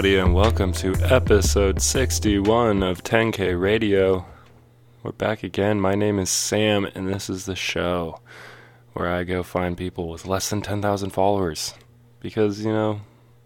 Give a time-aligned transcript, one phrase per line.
[0.00, 4.24] everybody, and welcome to episode 61 of 10K Radio.
[5.02, 5.78] We're back again.
[5.78, 8.18] My name is Sam, and this is the show
[8.94, 11.74] where I go find people with less than 10,000 followers.
[12.18, 13.02] Because, you know,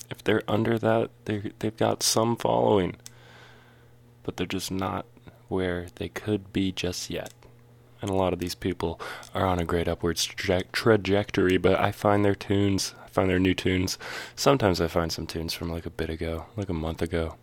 [0.09, 2.95] if they're under that, they they've got some following,
[4.23, 5.07] but they're just not
[5.49, 7.35] where they could be just yet.
[8.01, 9.01] And a lot of these people
[9.35, 13.55] are on a great upwards traje- trajectory, but I find their tunes find their new
[13.55, 13.97] tunes.
[14.35, 17.37] Sometimes I find some tunes from like a bit ago, like a month ago.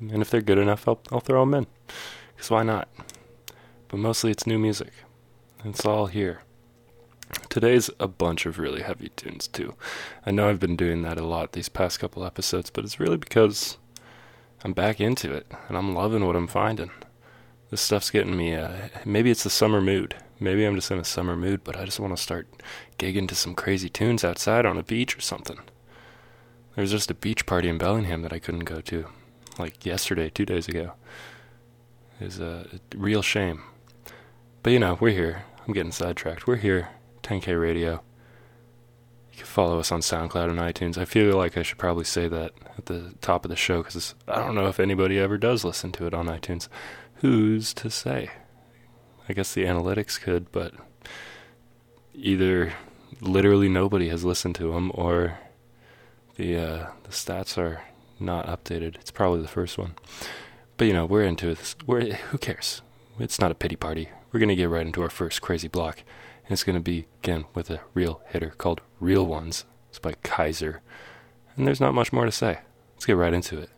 [0.00, 1.66] And if they're good enough, I'll, I'll throw them in.
[2.34, 2.88] Because why not?
[3.88, 4.92] But mostly it's new music.
[5.62, 6.40] It's all here.
[7.50, 9.74] Today's a bunch of really heavy tunes too.
[10.24, 13.18] I know I've been doing that a lot these past couple episodes, but it's really
[13.18, 13.76] because
[14.64, 16.90] I'm back into it and I'm loving what I'm finding.
[17.70, 20.16] This stuff's getting me, uh, maybe it's the summer mood.
[20.42, 22.48] Maybe I'm just in a summer mood, but I just want to start
[22.98, 25.58] gigging to some crazy tunes outside on a beach or something.
[26.74, 29.06] There was just a beach party in Bellingham that I couldn't go to,
[29.58, 30.94] like yesterday, two days ago.
[32.20, 33.62] Was a real shame.
[34.62, 35.44] But you know, we're here.
[35.66, 36.46] I'm getting sidetracked.
[36.46, 36.88] We're here,
[37.22, 38.02] 10K Radio.
[39.32, 40.98] You can follow us on SoundCloud and iTunes.
[40.98, 44.14] I feel like I should probably say that at the top of the show because
[44.28, 46.68] I don't know if anybody ever does listen to it on iTunes.
[47.16, 48.30] Who's to say?
[49.30, 50.74] I guess the analytics could, but
[52.14, 52.72] either
[53.20, 55.38] literally nobody has listened to them or
[56.34, 57.84] the uh, the stats are
[58.18, 58.96] not updated.
[58.96, 59.94] It's probably the first one.
[60.76, 61.76] But you know, we're into this.
[61.86, 62.82] We're who cares?
[63.20, 64.08] It's not a pity party.
[64.32, 66.02] We're gonna get right into our first crazy block,
[66.42, 70.80] and it's gonna be again with a real hitter called "Real Ones." It's by Kaiser,
[71.56, 72.58] and there's not much more to say.
[72.96, 73.70] Let's get right into it.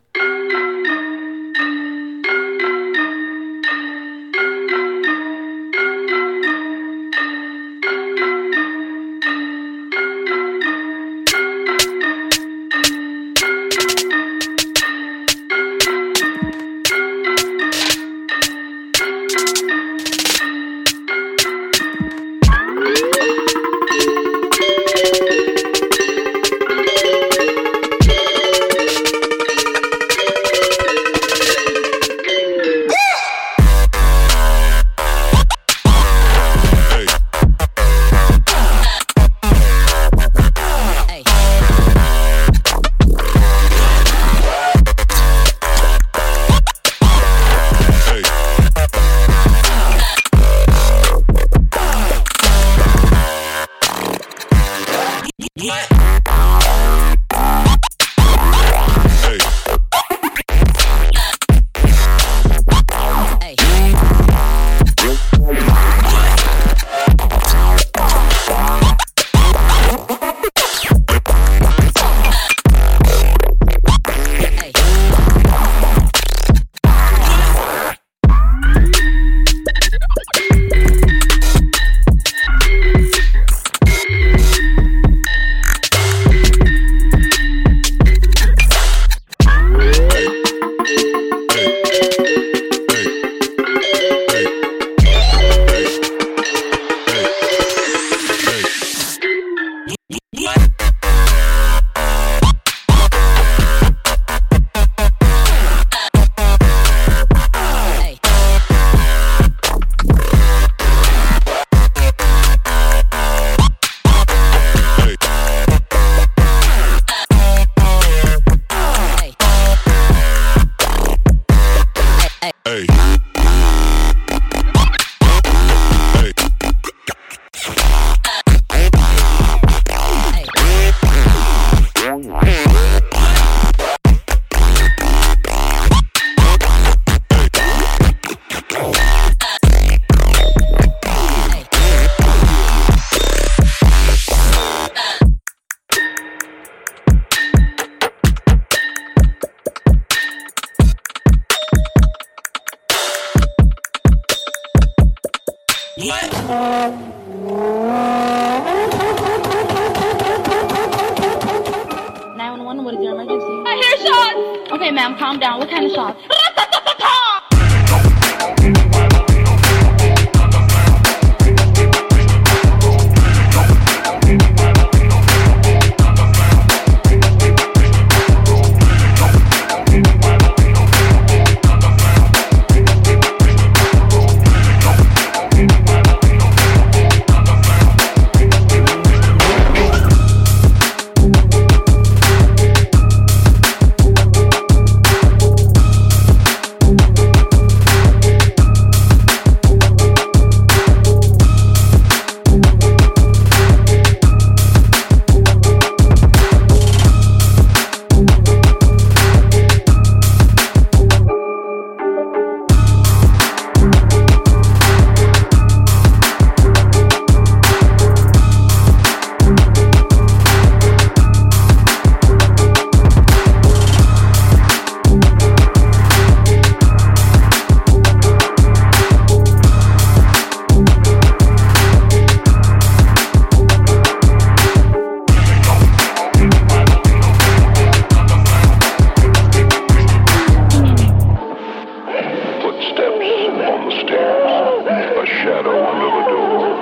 [243.23, 246.75] On the stairs, a shadow under the door,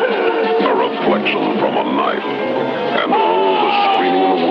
[0.57, 2.25] a reflection from a knife,
[2.97, 4.50] and all the screaming in the world.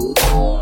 [0.00, 0.57] Thank.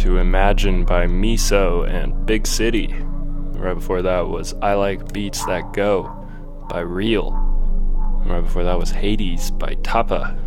[0.00, 2.86] To Imagine by Miso and Big City.
[2.94, 6.04] Right before that was I Like Beats That Go
[6.70, 7.32] by Real.
[8.24, 10.38] Right before that was Hades by Tappa.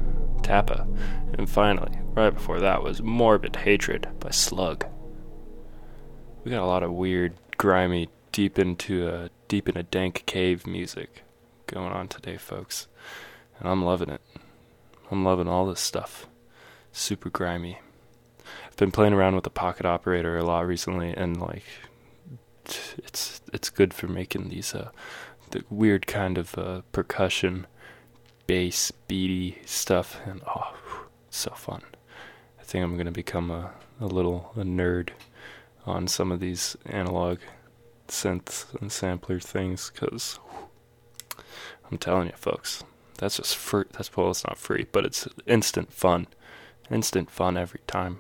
[0.42, 0.88] Tappa.
[1.38, 4.88] And finally, right before that was Morbid Hatred by Slug.
[6.44, 10.66] We got a lot of weird, grimy, deep into a deep in a dank cave
[10.66, 11.22] music
[11.68, 12.88] going on today, folks.
[13.60, 14.22] And I'm loving it.
[15.12, 16.26] I'm loving all this stuff.
[16.92, 17.78] Super grimy.
[18.76, 21.64] Been playing around with the pocket operator a lot recently and like
[22.98, 24.90] it's it's good for making these uh
[25.52, 27.68] the weird kind of uh, percussion
[28.48, 30.74] bass beady stuff and oh
[31.30, 31.82] so fun.
[32.60, 35.10] I think I'm gonna become a, a little a nerd
[35.86, 37.40] on some of these analog
[38.08, 40.40] synths and sampler things because
[41.92, 42.84] I'm telling you, folks,
[43.18, 43.86] that's just free.
[43.92, 46.28] That's well, it's not free, but it's instant fun,
[46.90, 48.20] instant fun every time.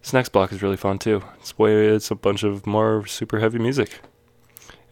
[0.00, 1.22] This next block is really fun too.
[1.38, 4.00] It's way it's a bunch of more super heavy music.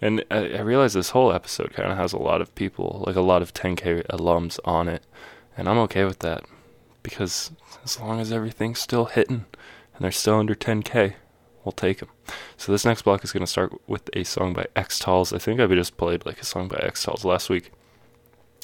[0.00, 3.16] And I, I realize this whole episode kind of has a lot of people, like
[3.16, 5.02] a lot of 10K alums on it.
[5.56, 6.44] And I'm okay with that
[7.02, 7.50] because
[7.84, 9.46] as long as everything's still hitting
[9.94, 11.14] and they're still under 10k,
[11.64, 12.10] we'll take them.
[12.56, 15.34] So this next block is going to start with a song by X-Talz.
[15.34, 17.72] I think I just played like a song by X-Talz last week,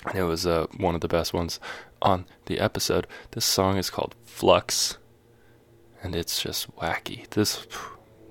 [0.06, 1.58] and it was uh, one of the best ones
[2.00, 3.06] on the episode.
[3.32, 4.98] This song is called Flux,
[6.04, 7.28] and it's just wacky.
[7.30, 7.66] This,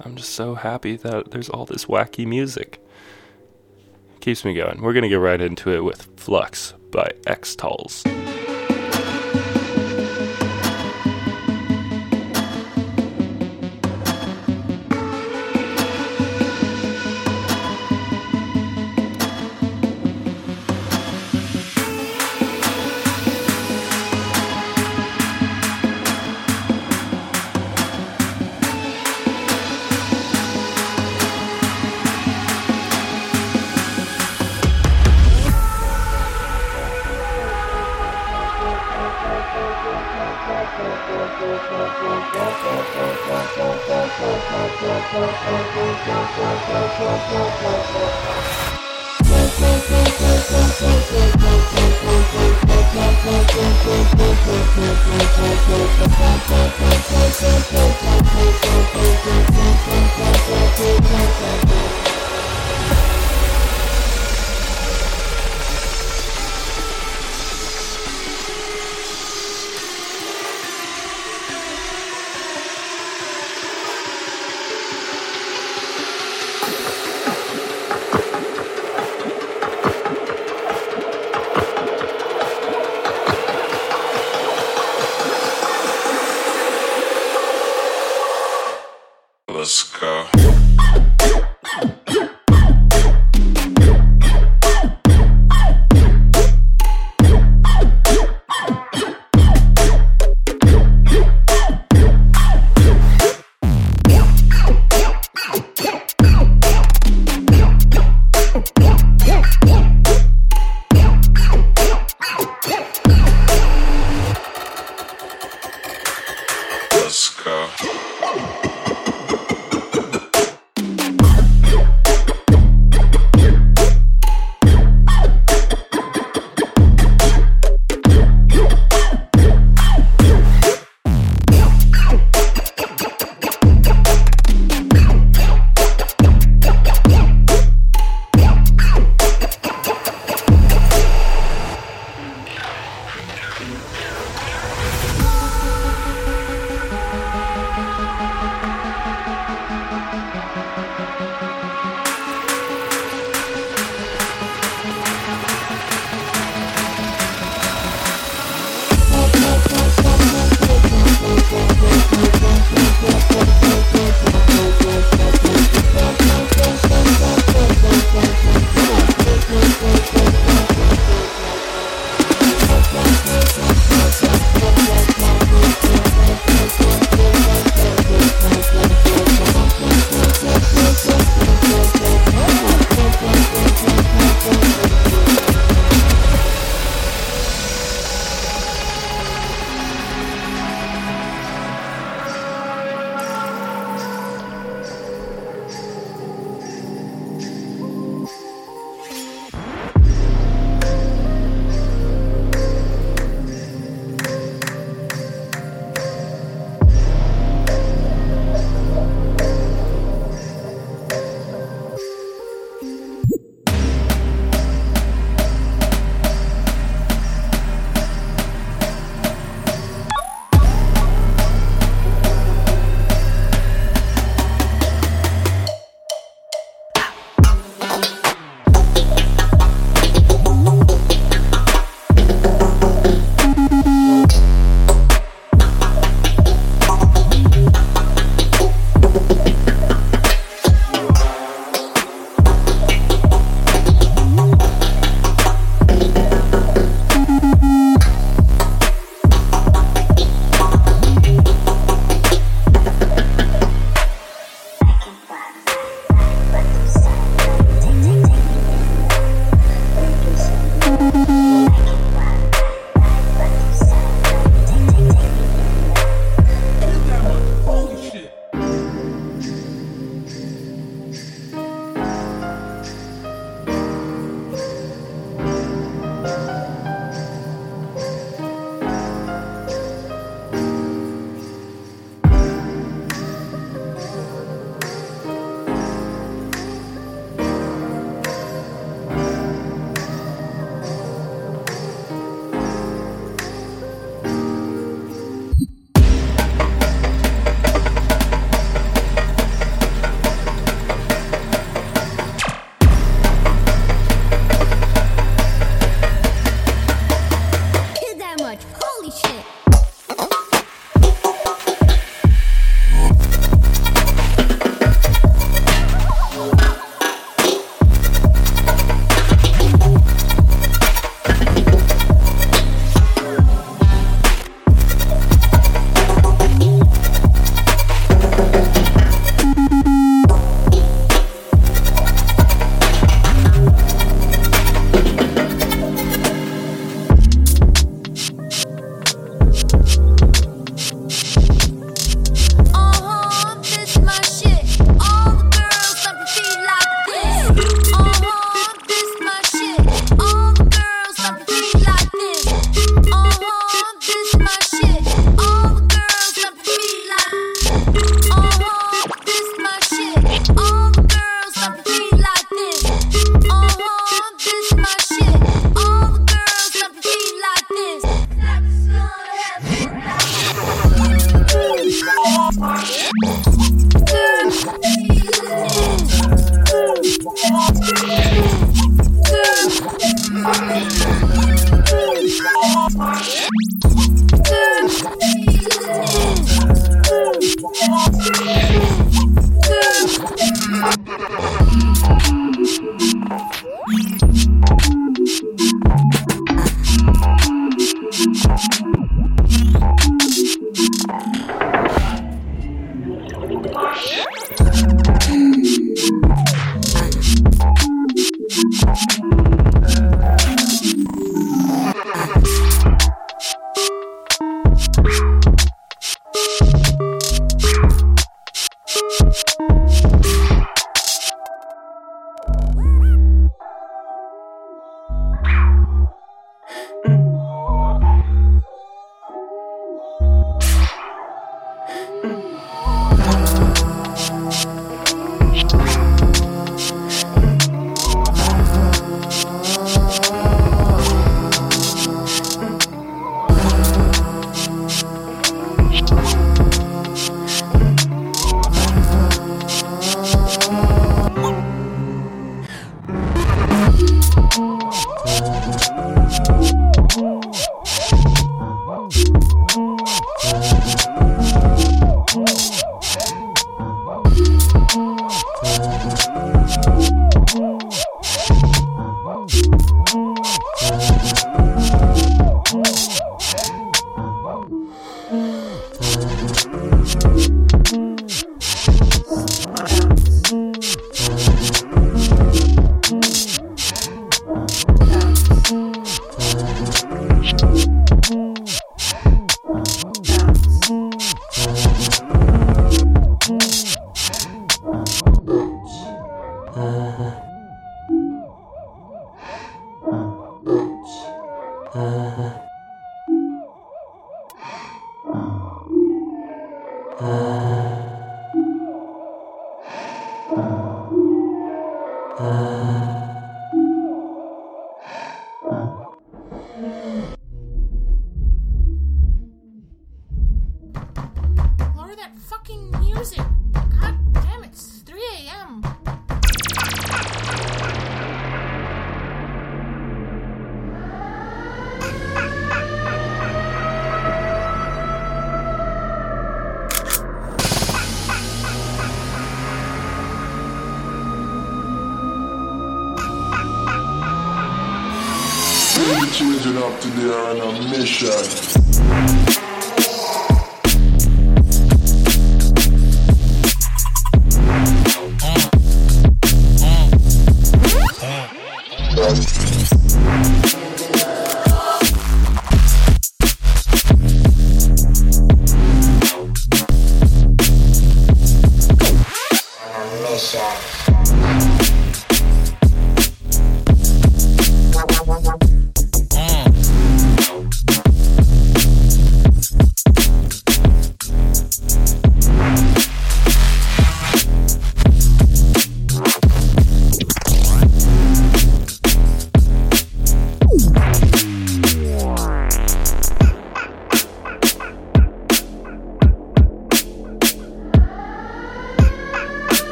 [0.00, 2.80] I'm just so happy that there's all this wacky music.
[4.20, 4.80] Keeps me going.
[4.80, 8.02] We're gonna get right into it with Flux by X-Talz.
[8.02, 8.35] Thank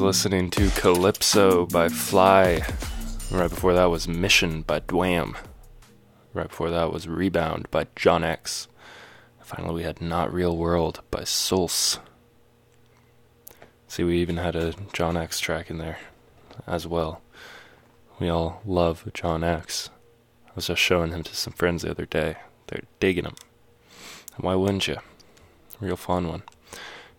[0.00, 2.62] listening to Calypso by Fly.
[3.32, 5.36] Right before that was Mission by Dwam.
[6.32, 8.68] Right before that was Rebound by John X.
[9.40, 11.98] Finally, we had Not Real World by Souls.
[13.88, 15.98] See, we even had a John X track in there
[16.66, 17.22] as well.
[18.20, 19.90] We all love John X.
[20.48, 22.36] I was just showing him to some friends the other day.
[22.68, 23.36] They're digging him.
[24.36, 24.98] Why wouldn't you?
[25.80, 26.42] Real fun one.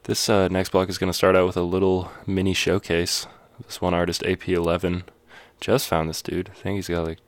[0.09, 3.27] This uh, next block is going to start out with a little mini showcase.
[3.63, 5.03] This one artist, AP11,
[5.61, 6.49] just found this dude.
[6.49, 7.19] I think he's got like,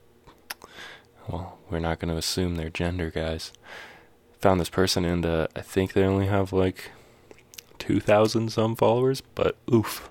[1.28, 3.52] well, we're not going to assume their gender, guys.
[4.40, 6.90] Found this person, and uh, I think they only have like
[7.78, 10.10] 2,000 some followers, but oof.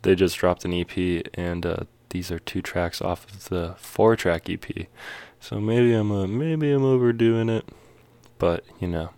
[0.00, 1.76] They just dropped an EP, and uh,
[2.08, 4.64] these are two tracks off of the four track EP.
[5.40, 7.68] So maybe I'm uh, maybe I'm overdoing it,
[8.38, 9.10] but you know,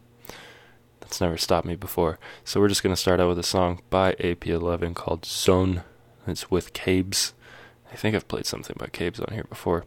[1.11, 2.20] it's never stopped me before.
[2.44, 5.82] So we're just going to start out with a song by AP11 called Zone.
[6.24, 7.34] It's with Cabes.
[7.92, 9.84] I think I've played something by Cabes on here before.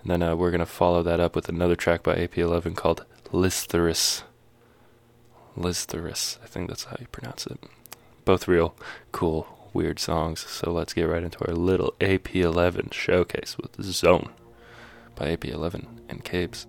[0.00, 3.04] And then uh, we're going to follow that up with another track by AP11 called
[3.32, 4.22] Listherus.
[5.58, 6.38] Listherus.
[6.42, 7.58] I think that's how you pronounce it.
[8.24, 8.74] Both real
[9.12, 10.40] cool, weird songs.
[10.48, 14.30] So let's get right into our little AP11 showcase with Zone
[15.16, 16.66] by AP11 and Cabes.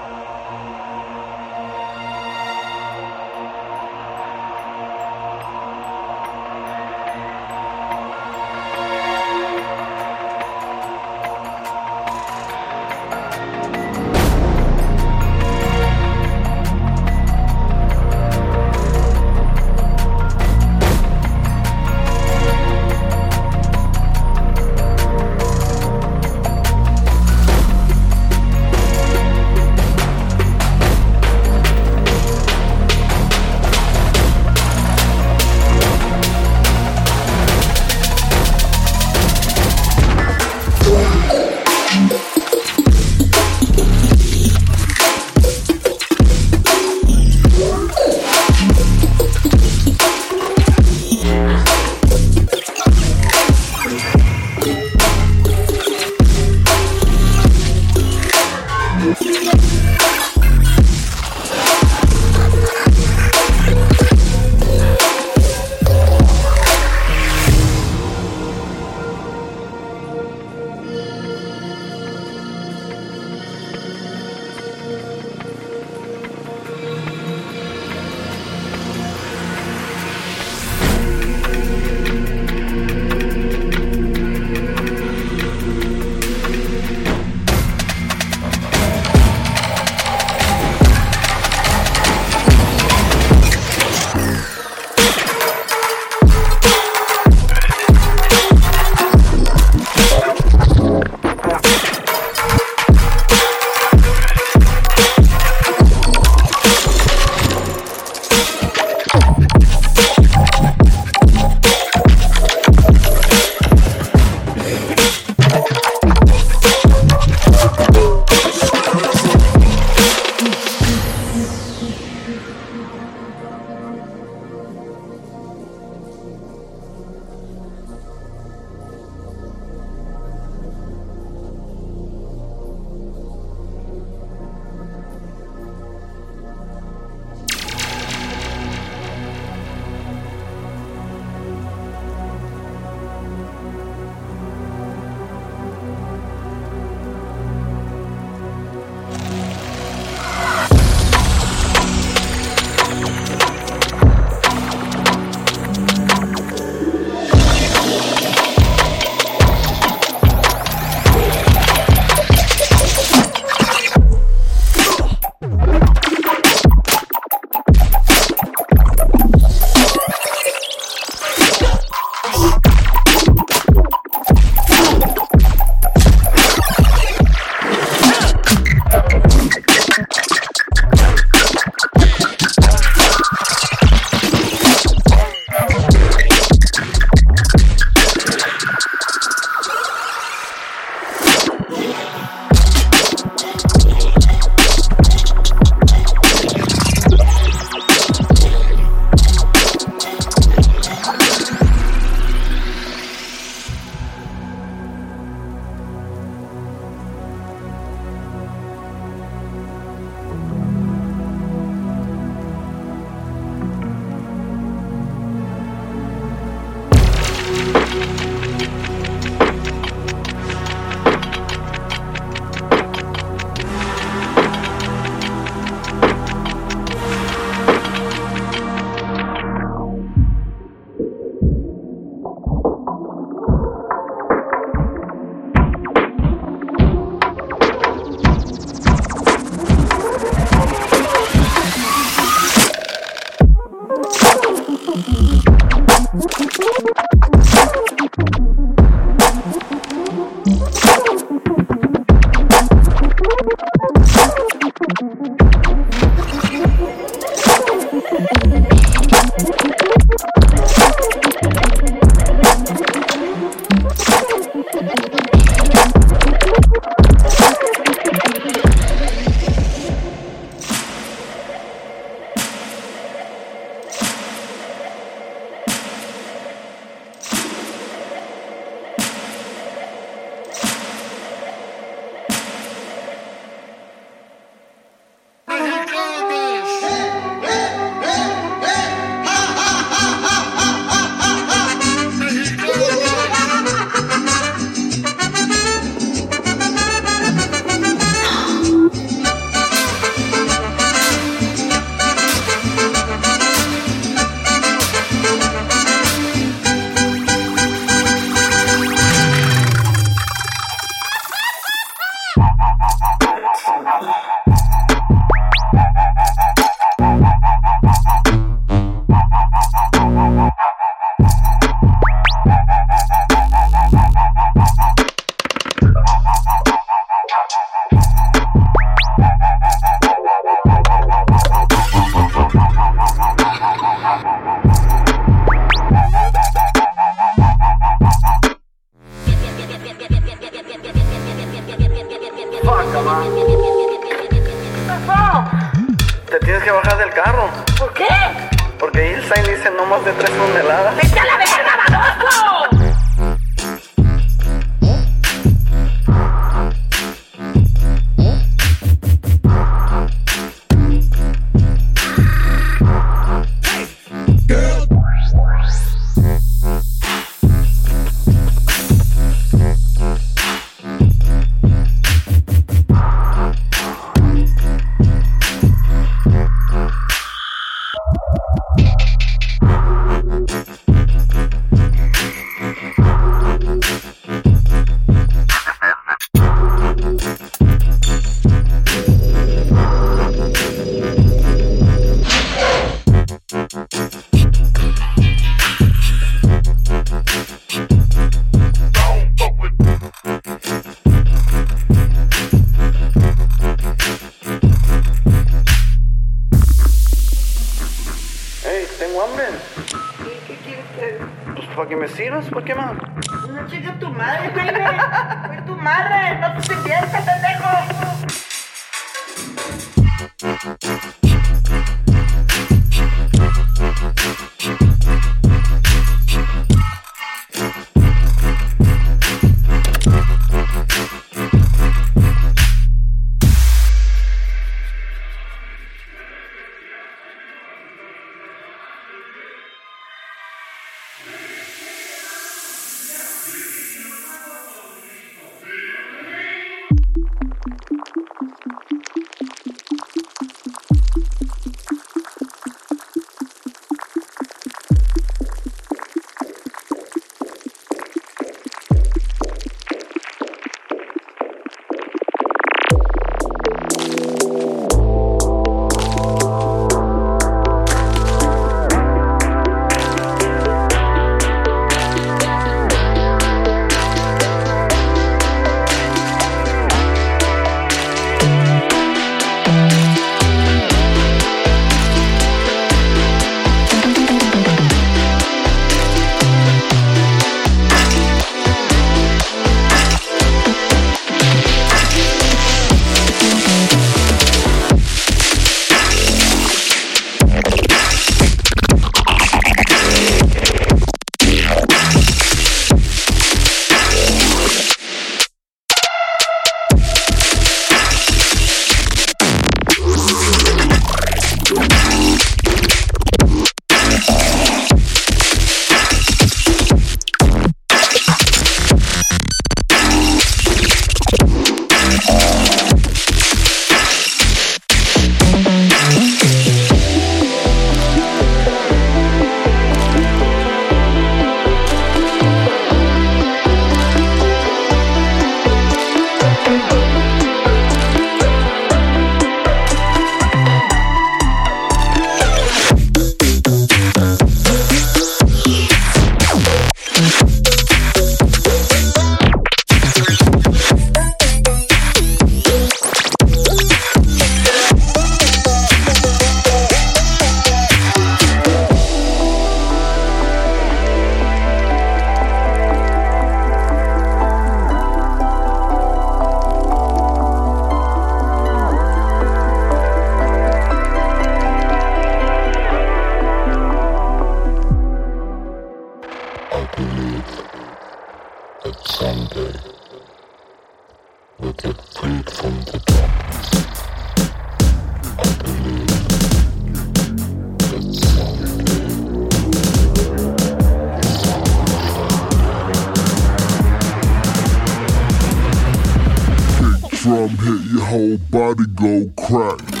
[597.21, 600.00] drum hit your whole body go crack.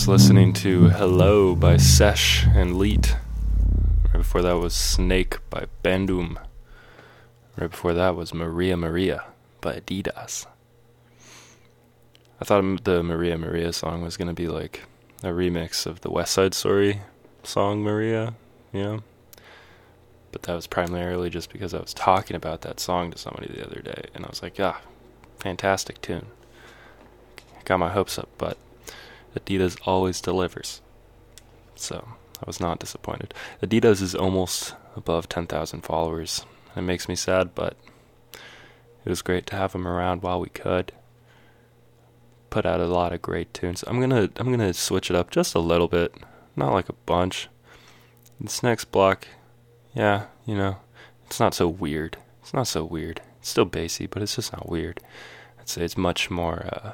[0.00, 3.16] Just listening to Hello by Sesh and Leet.
[4.04, 6.38] Right before that was Snake by Bandum.
[7.54, 9.24] Right before that was Maria Maria
[9.60, 10.46] by Adidas.
[12.40, 14.84] I thought the Maria Maria song was going to be like
[15.22, 17.02] a remix of the West Side Story
[17.42, 18.32] song Maria,
[18.72, 19.02] you know?
[20.32, 23.66] But that was primarily just because I was talking about that song to somebody the
[23.66, 24.80] other day, and I was like, ah,
[25.40, 26.28] fantastic tune.
[27.66, 28.56] Got my hopes up, but
[29.36, 30.80] Adidas always delivers.
[31.74, 32.08] So
[32.40, 33.34] I was not disappointed.
[33.62, 36.44] Adidas is almost above 10,000 followers.
[36.76, 37.76] It makes me sad, but
[39.04, 40.92] it was great to have him around while we could.
[42.50, 43.84] Put out a lot of great tunes.
[43.86, 46.14] I'm gonna I'm gonna switch it up just a little bit,
[46.56, 47.48] not like a bunch.
[48.40, 49.28] This next block,
[49.94, 50.78] yeah, you know,
[51.26, 52.16] it's not so weird.
[52.42, 53.20] It's not so weird.
[53.38, 55.00] It's still bassy, but it's just not weird.
[55.60, 56.92] I'd say it's much more uh,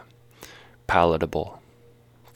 [0.87, 1.63] palatable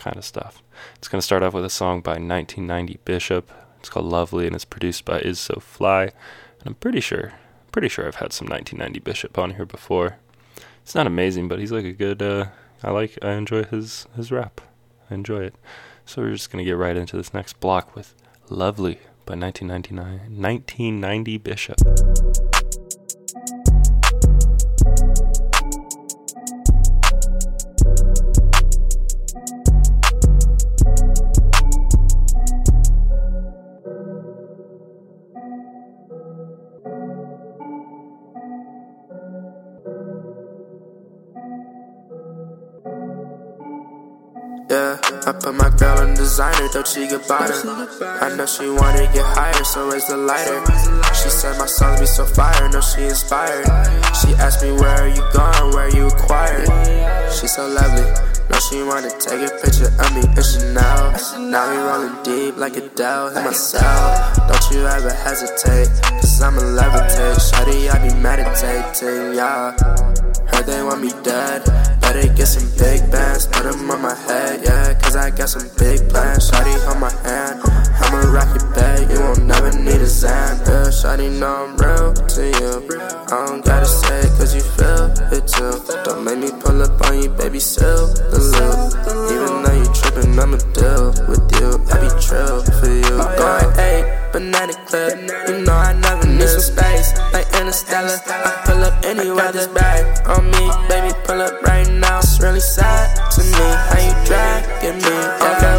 [0.00, 0.62] kind of stuff.
[0.96, 3.50] It's going to start off with a song by 1990 Bishop.
[3.78, 6.02] It's called Lovely and it's produced by Is So Fly.
[6.04, 7.34] And I'm pretty sure,
[7.72, 10.16] pretty sure I've had some 1990 Bishop on here before.
[10.82, 12.20] It's not amazing, but he's like a good.
[12.20, 12.46] Uh,
[12.82, 13.18] I like.
[13.22, 14.60] I enjoy his his rap.
[15.10, 15.54] I enjoy it.
[16.04, 18.14] So we're just gonna get right into this next block with
[18.48, 22.59] Lovely by 1999 1990 Bishop.
[45.42, 48.22] Put my girl in designer, Dolce Gabbana.
[48.22, 50.60] I know she wanna get higher, so raise the lighter.
[51.14, 53.64] She said my songs be so fire, know she inspired.
[54.20, 56.68] She asked me where are you going, where you acquired.
[57.32, 58.04] She so lovely,
[58.50, 61.14] know she wanna take a picture of me in Chanel.
[61.50, 64.36] Now we rolling deep like a Adele, hit myself.
[64.48, 65.88] Don't you ever hesitate,
[66.20, 67.38] cause I'ma levitate.
[67.38, 69.72] Shawty, I be meditating, yeah.
[70.50, 71.64] Heard they want me dead.
[72.00, 74.94] Better get some big bands, put them on my head, yeah.
[74.94, 76.50] Cause I got some big plans.
[76.50, 77.79] Shawty hold my hand.
[78.28, 80.10] Rock your bag, you won't never need a.
[80.20, 83.00] Yeah, Shawty know I'm real to you.
[83.30, 85.76] I don't gotta say it cause you feel it too.
[86.04, 88.90] Don't make me pull up on you, baby, seal the loop.
[89.32, 91.78] Even though you trippin', I'ma deal with you.
[91.88, 93.16] I be trill for you.
[93.38, 95.14] Going eight, banana clip.
[95.48, 97.12] You know I never need some space.
[97.32, 99.52] Like Interstellar, I pull up anywhere.
[99.52, 102.18] This bag on me, baby, pull up right now.
[102.18, 105.16] It's really sad to me how you dragging me.
[105.60, 105.69] They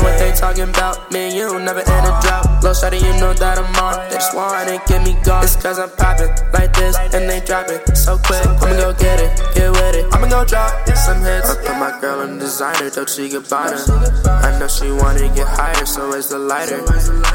[0.41, 1.11] talking about?
[1.11, 2.63] Me, you never in a drop.
[2.63, 4.09] Low shawty, you know that I'm on.
[4.09, 5.43] They just wanna get me gone.
[5.43, 8.41] It's cause I'm popping like this, and they drop it so quick.
[8.45, 10.05] I'ma go get it, get with it.
[10.11, 11.49] I'ma go drop some hits.
[11.49, 13.77] I put my girl in designer, Dolce Gabbana.
[14.25, 16.81] I know she wanna get higher, so is the lighter.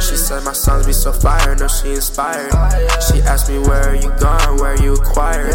[0.01, 2.51] She said my songs be so fire, know she inspired.
[3.07, 5.55] She asked me where are you gone, where you acquired.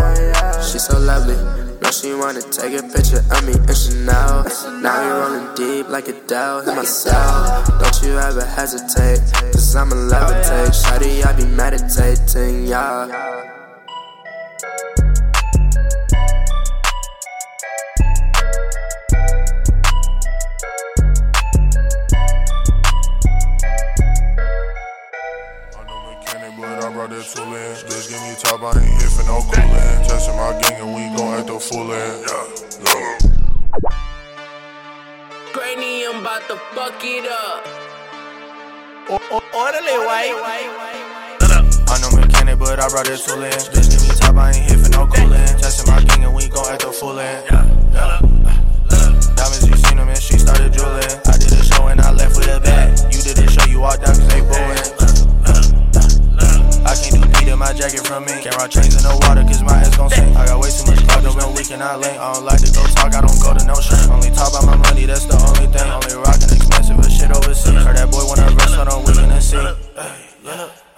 [0.64, 1.71] She so lovely.
[1.82, 4.46] Know she wanna take a picture of me in Chanel.
[4.82, 7.68] Now we rolling deep like Adele, hit myself.
[7.80, 9.20] Don't you ever hesitate,
[9.52, 10.74] cause I'ma levitate.
[10.82, 13.51] Shawty, I be meditating, yeah.
[27.36, 27.76] But I brought that tool in.
[27.88, 30.08] Bitch, give me top, I ain't here for no coolin'.
[30.08, 31.98] Testing my gang and we gon' act the fool in.
[32.28, 32.48] Yeah,
[32.86, 33.18] yeah.
[35.54, 37.66] Granny, I'm about to fuck it up.
[39.52, 40.28] Órale, guay.
[41.88, 43.52] I know mechanic, but I brought that tool in.
[43.52, 45.60] Bitch, give me top, I ain't here for no coolin'.
[45.60, 47.44] Testing my gang and we gon' act the fool in.
[49.36, 51.20] Diamonds, you seen them and she started drooling.
[51.26, 52.98] I did a show and I left with a bag.
[53.14, 55.01] You did a show, you walked out cause they booing.
[57.48, 58.34] In my jacket from me.
[58.42, 60.36] Can't rock chains in the water cause my ass gon' sink.
[60.38, 62.18] I got way too much don't been leaking, I link.
[62.20, 64.10] I don't like to go talk, I don't go to no shrink.
[64.10, 65.88] Only talk about my money, that's the only thing.
[65.88, 67.84] Only rockin' expensive as shit overseas.
[67.84, 70.91] Heard that boy wanna verse, hold on, we finna see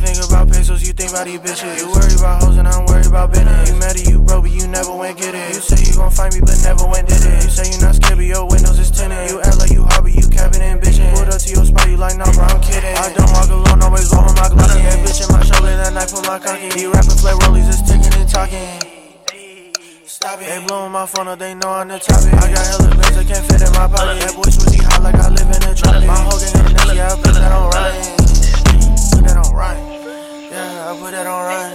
[0.00, 1.76] think about pesos, you think about these bitches.
[1.76, 3.68] You worry about hoes and I'm worried about business.
[3.68, 5.54] You mad at you, bro, but you never went get it.
[5.54, 7.44] You say you gon' find me, but never went did it.
[7.44, 9.30] You say you not scared, but your windows is tinted.
[9.30, 11.12] You act like you hard, but you capping and bitching.
[11.14, 12.96] Pulled up to your spot, you like, nah, bro, I'm kidding.
[12.96, 14.72] I don't walk alone, always roll on my Glock.
[14.72, 16.72] That bitch in my shoulder, that knife on my cocky.
[16.72, 18.90] He rapping play rollies, it's ticking and talking.
[20.08, 20.48] Stop it.
[20.48, 22.34] They blowin' my phone up, they know I'm the topic.
[22.34, 24.20] I got hella bands that can't fit in my pocket.
[24.20, 26.08] That boy switchy hot like I live in a tropic.
[26.08, 28.19] My whole gang in the yeah, I put that on right.
[29.50, 29.76] On right.
[30.50, 31.74] Yeah, I put that on right.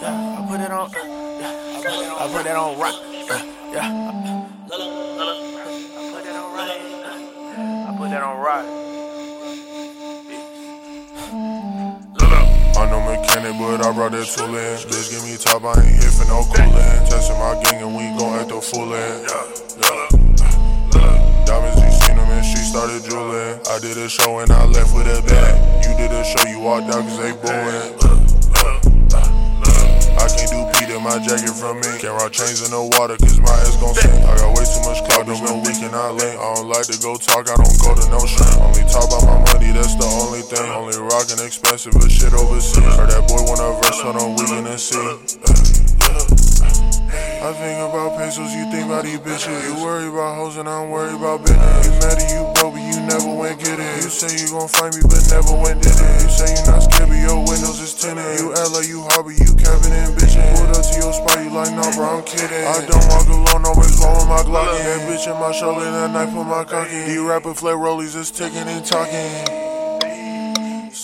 [0.00, 0.90] Yeah, I put it on.
[0.90, 1.50] Yeah,
[2.18, 2.94] I put that on right.
[3.72, 3.82] Yeah.
[3.82, 4.12] I
[6.10, 6.80] put that on right.
[7.88, 8.66] I put that on right.
[12.76, 14.78] I'm no mechanic, but I brought that tool in.
[14.78, 17.06] Bitch, give me top, I ain't here for no coolin'.
[17.10, 19.26] Testing my gang and we gon' act the fool in.
[21.44, 21.89] Diamonds, them and she
[22.70, 23.58] started drooling.
[23.66, 25.58] I did a show and I left with a bag.
[25.82, 27.98] You did a show, you walked out cause they booing.
[30.14, 31.90] I can't do Pete in my jacket from me.
[31.98, 34.14] Can't rock chains in the water cause my ass gon' sink.
[34.22, 36.38] I got way too much clout, don't no we cannot link.
[36.38, 38.54] I don't like to go talk, I don't go to no shrink.
[38.62, 40.62] Only talk about my money, that's the only thing.
[40.70, 42.86] Only rockin' expensive, but shit overseas.
[42.86, 46.39] Heard that boy want a verse on a weekend and see.
[47.10, 49.50] I think about pesos, you think about these bitches.
[49.66, 51.86] You worry about hoes and I'm worried about business.
[51.86, 54.04] You mad at you broke, but you never went get it.
[54.04, 56.22] You say you gon' find me, but never went did it.
[56.22, 58.38] You say you not scared, but your windows is tinted.
[58.38, 60.46] You like you but you capping and bitching.
[60.54, 62.64] Pulled up to your spot, you like, nah, bro, I'm kidding.
[62.64, 64.70] I don't walk alone, always rolling my Glock.
[64.70, 67.04] That bitch in my shoulder, that knife on my cocky.
[67.04, 69.69] These rapper flat rollies is ticking and talking.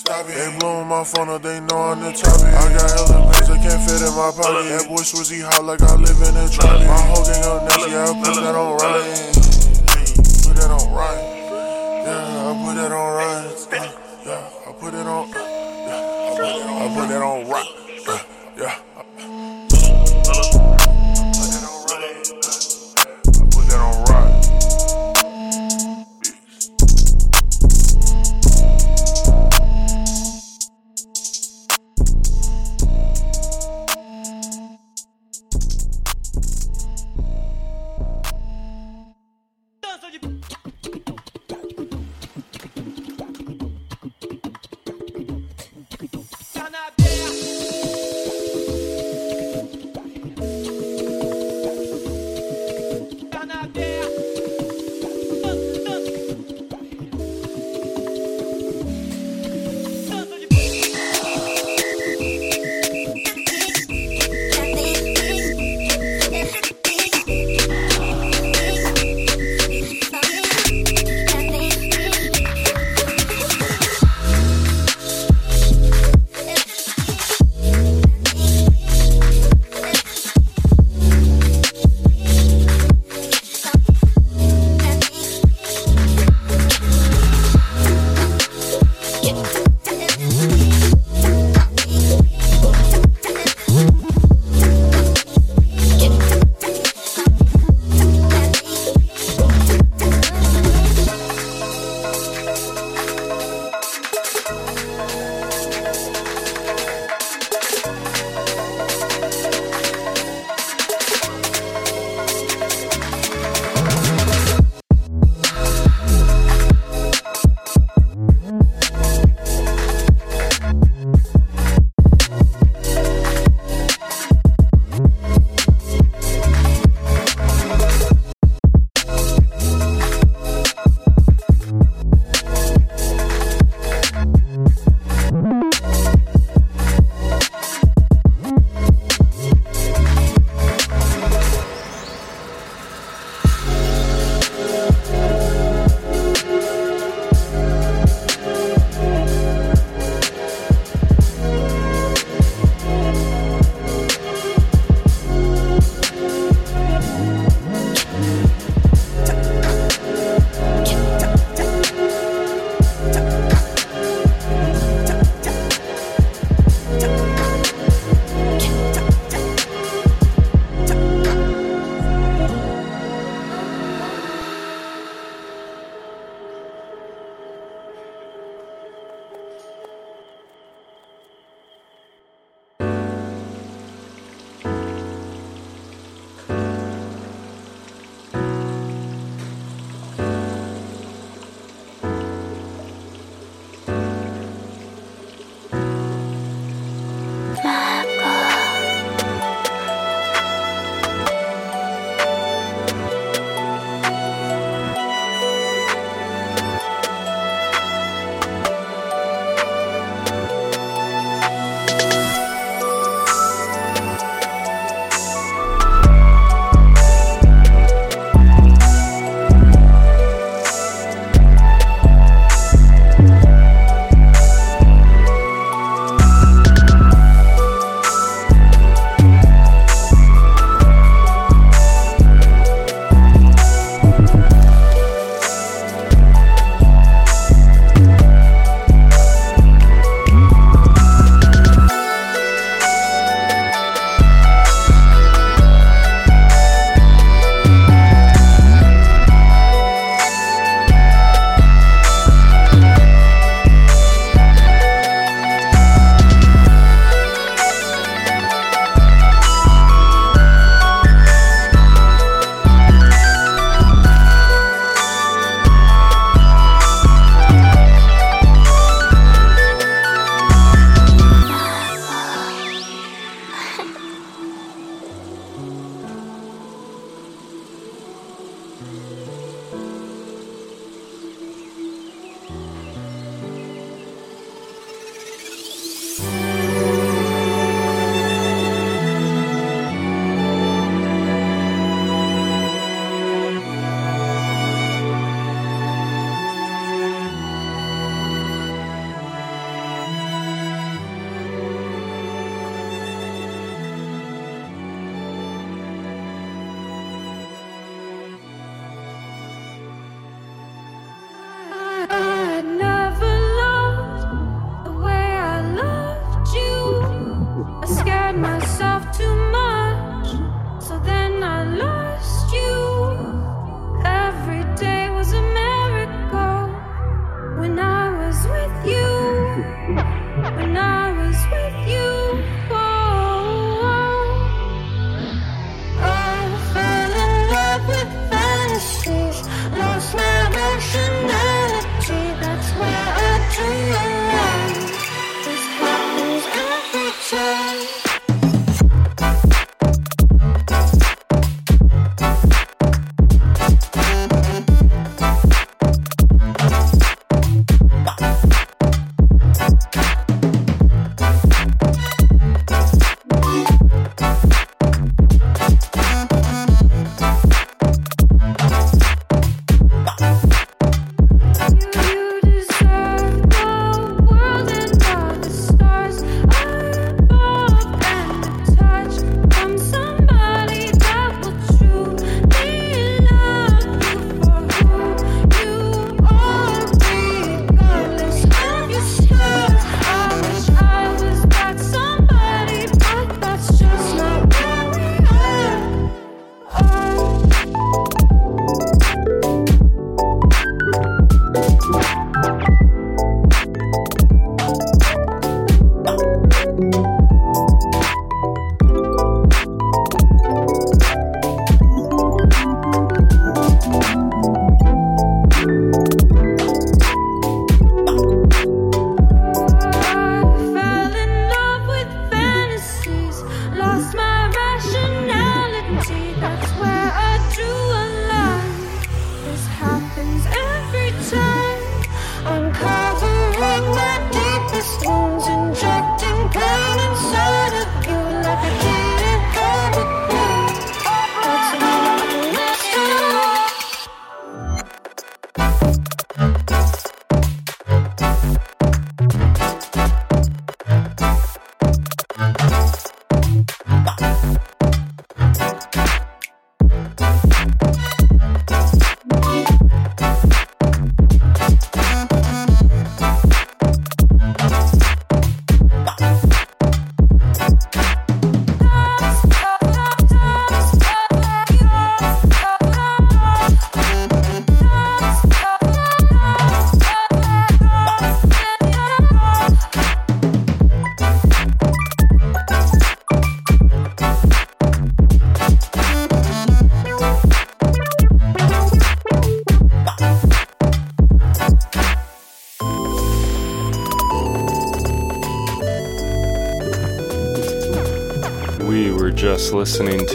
[0.07, 0.39] Stop it.
[0.39, 2.47] They blowing my phone up, they know I'm the topic.
[2.47, 4.71] I got hella bands that can't fit in my pocket.
[4.71, 6.87] That boy swizzy hot like I live in a tropic.
[6.87, 9.03] My whole gang up next, yeah, I put that on right.
[10.47, 11.19] Put that on right.
[12.07, 13.51] Yeah, I put that on right.
[14.23, 15.27] Yeah, I put it on.
[15.27, 17.86] Yeah, I put that on right.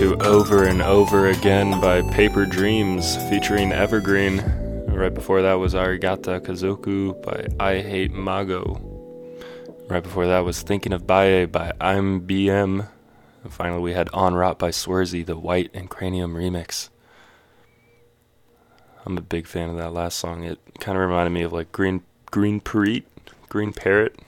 [0.02, 4.40] To Over and Over Again by Paper Dreams featuring Evergreen.
[4.88, 8.82] Right before that was Arigata Kazoku by I Hate Mago.
[9.88, 12.90] Right before that was Thinking of Baye by I'm BM.
[13.44, 16.90] And finally we had On Rot by Swerzy, the White and Cranium remix.
[19.06, 20.44] I'm a big fan of that last song.
[20.44, 23.06] It kind of reminded me of like Green Green Parrot,
[23.50, 24.20] Green Parrot,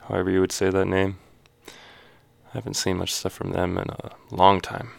[0.00, 1.16] however you would say that name.
[2.54, 4.90] I haven't seen much stuff from them in a long time.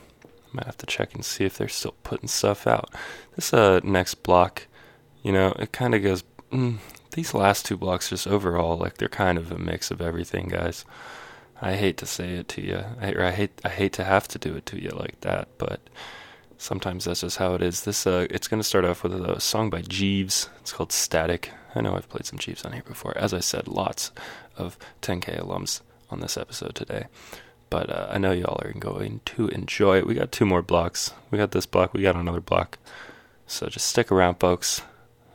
[0.52, 2.94] Might have to check and see if they're still putting stuff out.
[3.36, 4.68] This uh next block,
[5.24, 6.24] you know, it kind of goes.
[6.52, 6.80] Mm,
[7.12, 10.84] these last two blocks, just overall, like they're kind of a mix of everything, guys.
[11.62, 14.40] I hate to say it to you, I, I hate I hate to have to
[14.40, 15.80] do it to you like that, but
[16.58, 17.86] sometimes that's just how it is.
[17.86, 20.50] This uh, it's gonna start off with a song by Jeeves.
[20.60, 21.52] It's called Static.
[21.74, 23.18] I know I've played some Jeeves on here before.
[23.18, 24.12] As I said, lots
[24.58, 27.08] of 10K alums on this episode today
[27.76, 30.08] but uh, I know y'all are going to enjoy it.
[30.08, 31.14] We got two more blocks.
[31.30, 32.78] We got this block, we got another block.
[33.48, 34.82] So just stick around, folks.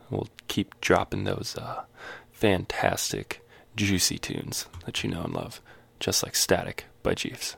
[0.09, 1.83] We'll keep dropping those uh,
[2.33, 3.45] fantastic,
[3.77, 5.61] juicy tunes that you know and love,
[5.99, 7.57] just like Static by Jeeves.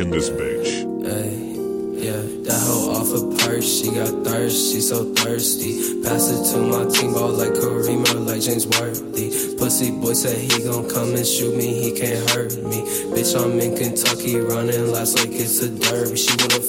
[0.00, 0.88] in this bitch.
[2.00, 2.16] Yeah,
[2.48, 6.00] that hoe off a purse, she got thirst, she so thirsty.
[6.02, 9.28] Pass it to my team ball like Kareem or like James Worthy.
[9.58, 12.80] Pussy boy said he gon' come and shoot me, he can't hurt me.
[13.12, 16.16] Bitch, I'm in Kentucky, running laps like it's a derby.
[16.16, 16.59] She wanna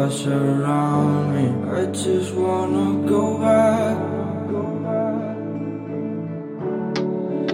[0.00, 1.46] what's around me.
[1.78, 3.98] I just wanna go back.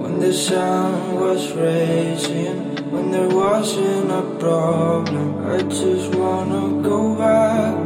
[0.00, 2.56] When the sun was rising,
[2.92, 7.85] when there wasn't a problem, I just wanna go back.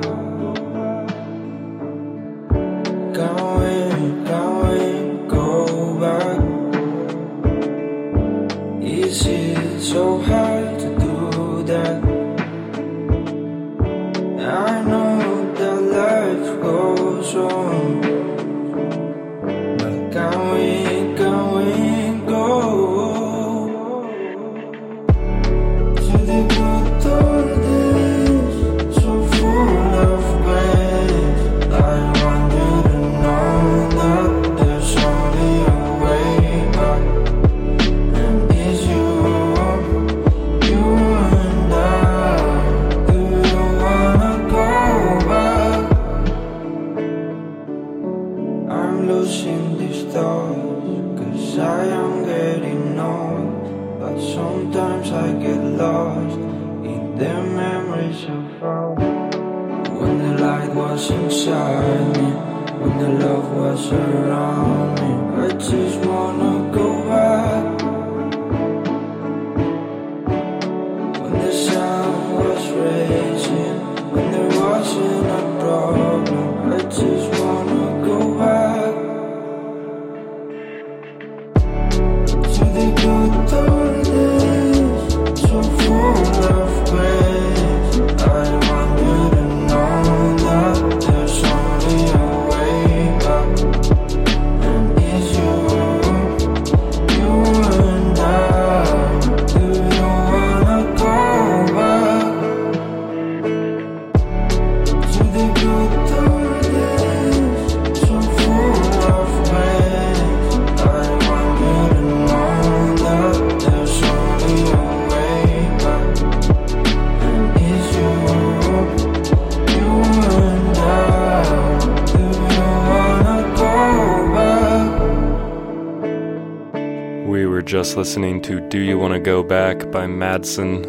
[127.70, 130.84] just listening to Do You Wanna Go Back by Madsen.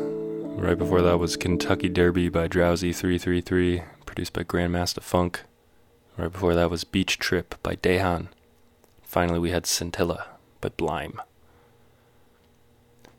[0.59, 5.41] Right before that was Kentucky Derby by Drowsy333, produced by Grandmaster Funk.
[6.17, 8.29] Right before that was Beach Trip by Dehan.
[9.03, 10.25] Finally, we had Scintilla
[10.59, 11.21] by Blime.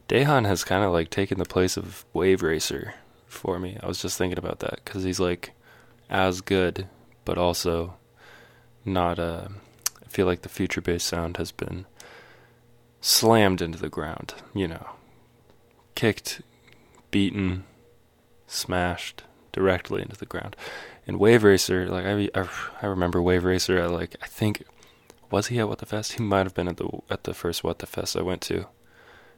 [0.09, 2.95] Dehan has kind of like taken the place of Wave Racer
[3.29, 3.79] for me.
[3.81, 5.53] I was just thinking about that because he's like
[6.11, 6.89] as good,
[7.25, 7.95] but also
[8.85, 9.21] not.
[9.21, 9.47] Uh,
[10.05, 11.87] I feel like the future bass sound has been
[13.03, 14.33] slammed into the ground.
[14.55, 14.91] You know,
[15.95, 16.41] kicked,
[17.11, 17.65] beaten,
[18.47, 20.57] smashed directly into the ground.
[21.07, 22.49] And Wave Racer, like I, I,
[22.81, 24.65] I remember Wave Racer at like I think
[25.31, 26.13] was he at What the Fest?
[26.13, 28.67] He might have been at the at the first What the Fest I went to.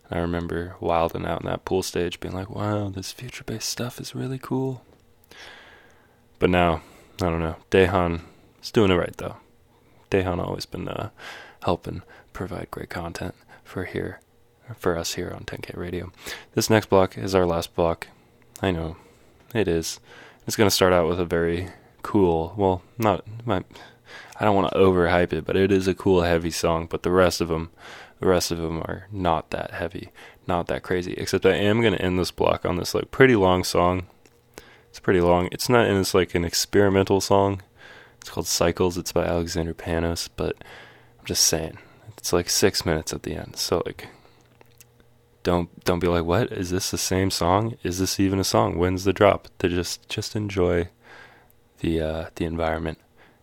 [0.09, 3.65] And I remember wilding out in that pool stage, being like, "Wow, this future bass
[3.65, 4.85] stuff is really cool."
[6.39, 6.83] But now,
[7.23, 7.57] I don't know.
[7.71, 8.21] Dehan
[8.63, 9.37] is doing it right though.
[10.11, 11.09] Dehan always been uh,
[11.63, 13.35] helping provide great content
[13.65, 14.21] for here,
[14.77, 16.13] for us here on 10K Radio.
[16.55, 18.07] This next block is our last block.
[18.63, 18.97] I know,
[19.55, 19.99] it is.
[20.47, 21.71] It's gonna start out with a very
[22.03, 22.55] cool.
[22.57, 23.65] Well, not my.
[24.39, 26.87] I don't want to overhype it, but it is a cool, heavy song.
[26.87, 27.71] But the rest of them,
[28.21, 30.11] the rest of them are not that heavy,
[30.47, 31.15] not that crazy.
[31.15, 34.07] Except I am gonna end this block on this like pretty long song.
[34.91, 35.49] It's pretty long.
[35.51, 37.63] It's not, and it's like an experimental song.
[38.21, 38.97] It's called Cycles.
[38.97, 40.29] It's by Alexander Panos.
[40.37, 40.57] But
[41.19, 41.79] I'm just saying,
[42.25, 43.55] it's like six minutes at the end.
[43.57, 44.09] So like,
[45.43, 47.77] don't don't be like, what is this the same song?
[47.83, 48.79] Is this even a song?
[48.79, 49.49] When's the drop?
[49.59, 50.89] To just just enjoy
[51.81, 52.97] the uh, the environment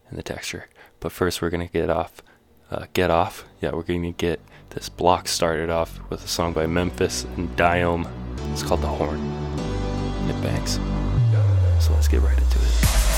[0.10, 0.68] and the texture.
[1.00, 2.24] But first, we're gonna get off,
[2.72, 3.46] uh, get off.
[3.62, 4.42] Yeah, we're gonna get
[4.72, 8.10] this block started off with a song by Memphis and Diome.
[8.52, 9.20] It's called The Horn.
[10.28, 10.80] It bangs.
[11.86, 13.11] So let's get right into it.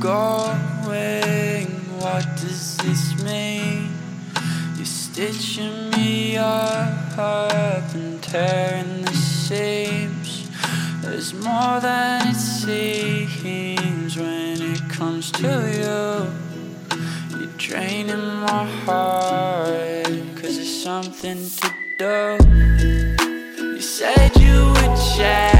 [0.00, 1.66] going?
[2.00, 3.90] What does this mean?
[4.76, 7.18] You're stitching me up
[7.94, 10.48] and tearing the seams.
[11.02, 15.50] There's more than it seems when it comes to
[15.80, 17.38] you.
[17.38, 20.06] You're draining my heart,
[20.36, 22.38] cause there's something to do.
[23.74, 25.59] You said you would share.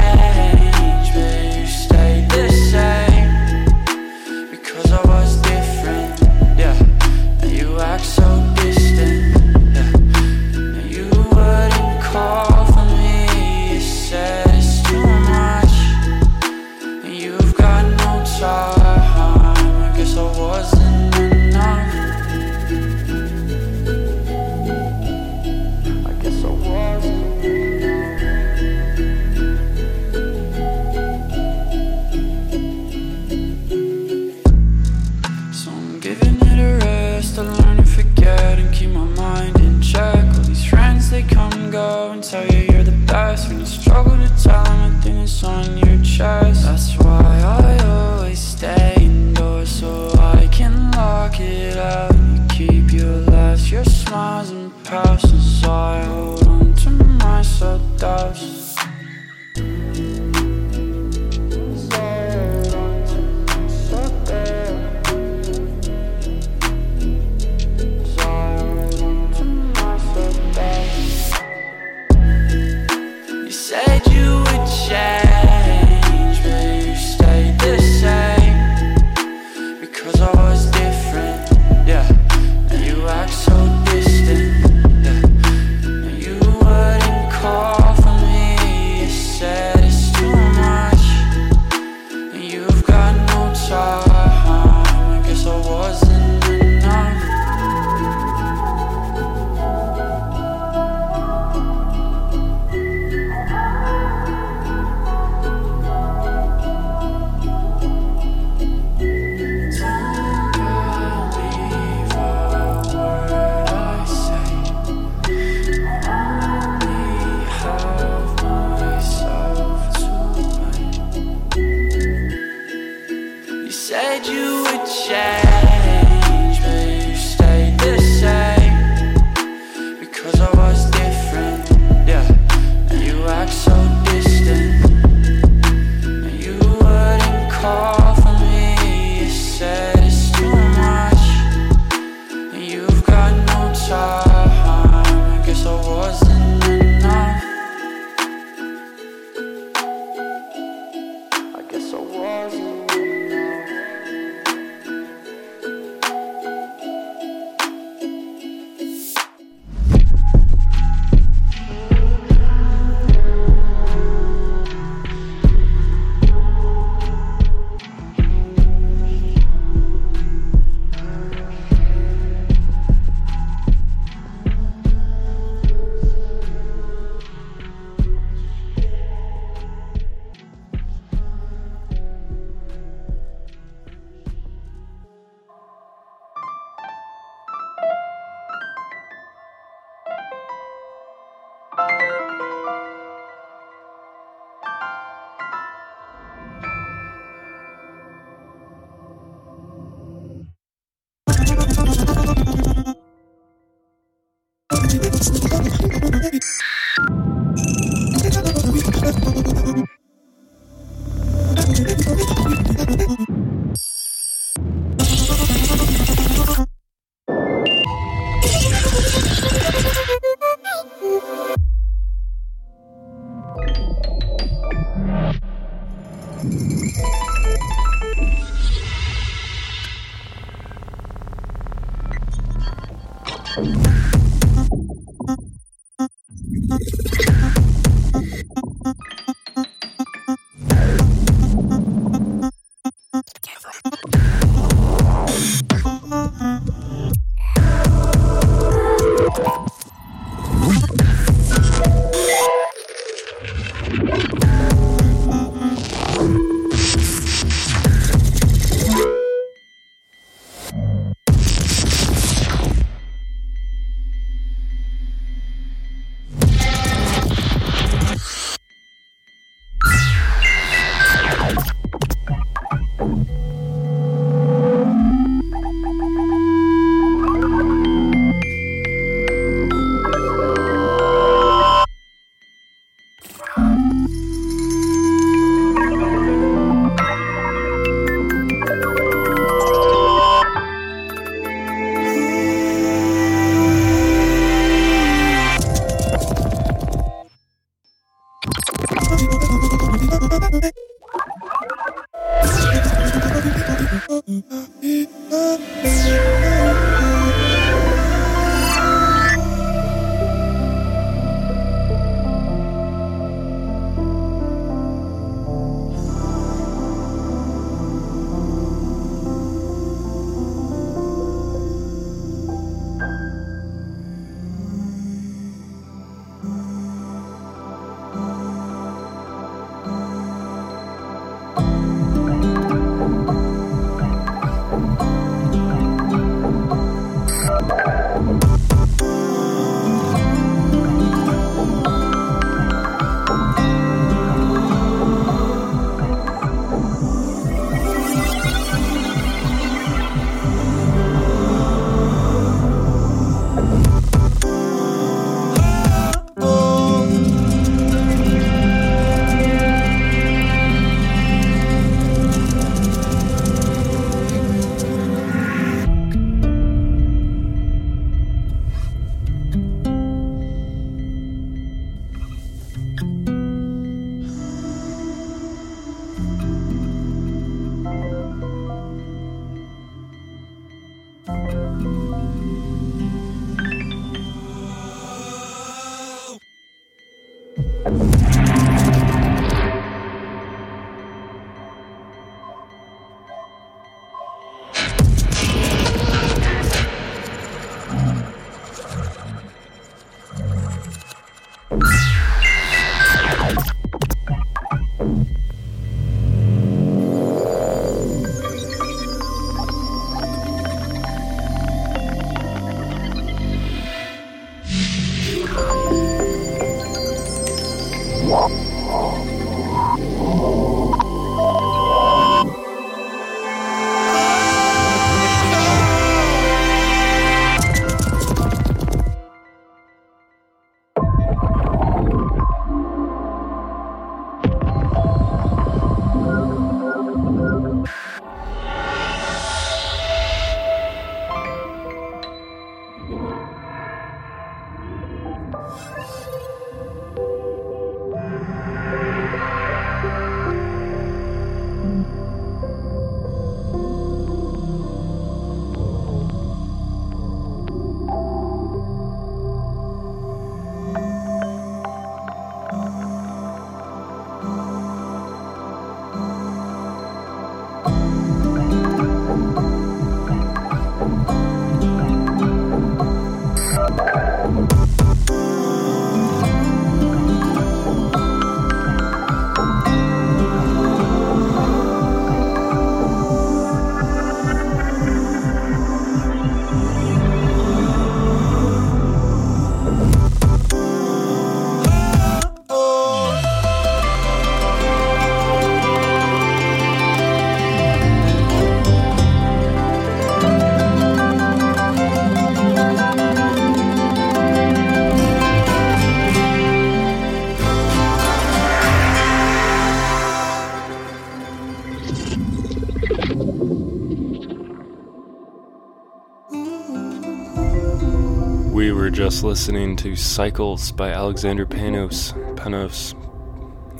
[519.11, 522.33] Just listening to Cycles by Alexander Panos.
[522.55, 523.13] Panos.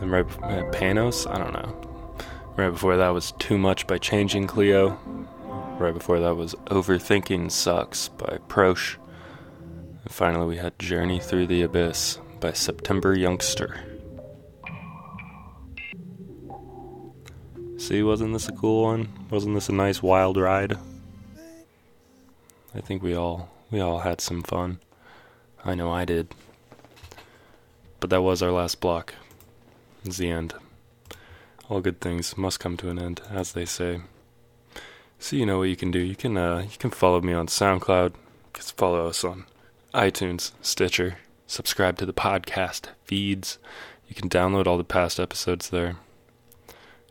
[0.01, 1.29] And right uh, Panos?
[1.29, 2.17] I don't know.
[2.55, 4.91] Right before that was Too Much by Changing Cleo.
[5.77, 8.95] Right before that was Overthinking Sucks by Prosh.
[10.03, 13.81] And finally we had Journey Through the Abyss by September Youngster.
[17.77, 19.09] See, wasn't this a cool one?
[19.29, 20.77] Wasn't this a nice wild ride?
[22.73, 24.79] I think we all we all had some fun.
[25.63, 26.33] I know I did.
[27.99, 29.13] But that was our last block.
[30.03, 30.55] It's the end.
[31.69, 34.01] All good things must come to an end, as they say.
[35.19, 35.99] So you know what you can do.
[35.99, 38.13] You can uh, you can follow me on SoundCloud.
[38.55, 39.45] Just follow us on
[39.93, 41.17] iTunes, Stitcher.
[41.45, 43.59] Subscribe to the podcast feeds.
[44.07, 45.97] You can download all the past episodes there.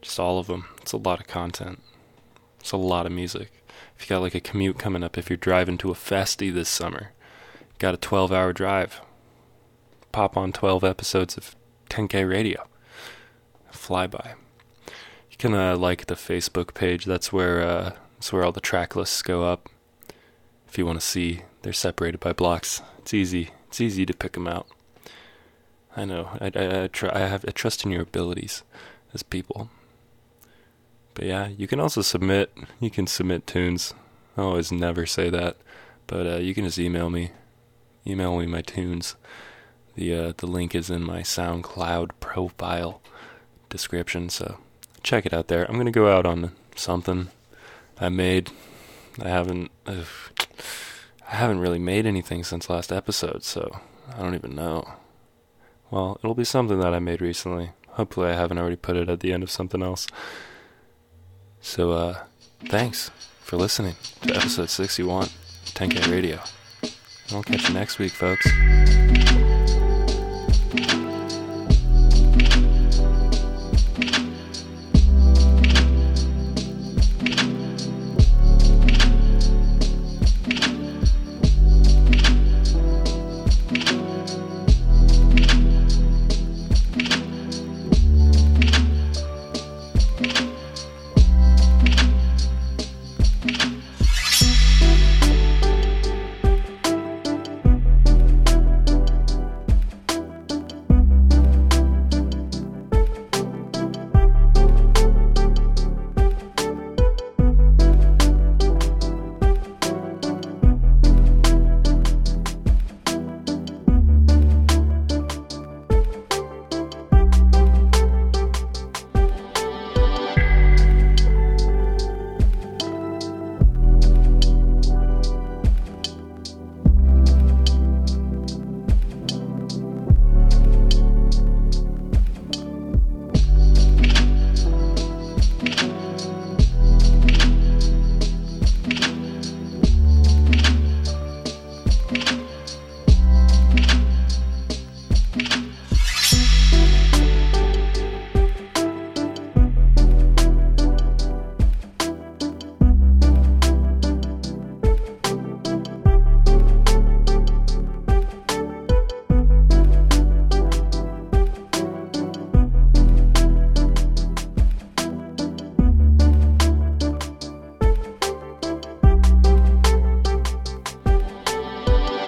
[0.03, 0.67] Just all of them.
[0.83, 1.81] It's a lot of content.
[2.59, 3.53] It's a lot of music.
[3.97, 6.69] If you got like a commute coming up, if you're driving to a festy this
[6.69, 7.13] summer,
[7.81, 9.01] got a 12 hour drive,
[10.13, 11.57] pop on 12 episodes of
[11.89, 12.65] 10K radio.
[13.73, 14.35] Fly by.
[15.31, 17.07] You can uh, like the Facebook page.
[17.07, 19.69] That's where uh, that's where all the track lists go up.
[20.69, 22.83] If you want to see, they're separated by blocks.
[22.99, 23.51] It's easy.
[23.69, 24.69] It's easy to pick them out.
[25.97, 26.29] I know.
[26.41, 28.63] I I, I, tr- I have I trust in your abilities
[29.15, 29.71] as people.
[31.15, 32.53] But yeah, you can also submit.
[32.79, 33.95] You can submit tunes.
[34.37, 35.57] I always never say that,
[36.07, 37.31] but uh, you can just email me.
[38.07, 39.17] Email me my tunes.
[39.95, 43.01] The uh, the link is in my SoundCloud profile
[43.69, 44.59] description, so
[45.03, 45.65] check it out there.
[45.65, 47.29] I'm gonna go out on something
[47.99, 48.51] I made.
[49.21, 49.71] I haven't.
[49.87, 50.05] I
[51.25, 53.81] haven't really made anything since last episode, so
[54.13, 54.89] I don't even know.
[55.91, 57.71] Well, it'll be something that I made recently.
[57.91, 60.07] Hopefully, I haven't already put it at the end of something else.
[61.61, 62.23] So, uh,
[62.69, 63.11] thanks
[63.41, 65.29] for listening to episode 61,
[65.67, 66.41] 10K Radio.
[67.33, 68.47] I'll catch you next week, folks.